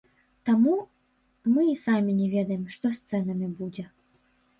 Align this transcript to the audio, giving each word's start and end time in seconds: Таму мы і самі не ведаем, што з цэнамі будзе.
Таму 0.49 0.77
мы 1.53 1.61
і 1.71 1.75
самі 1.81 2.11
не 2.21 2.27
ведаем, 2.35 2.63
што 2.77 2.85
з 2.95 3.13
цэнамі 3.13 3.51
будзе. 3.61 3.85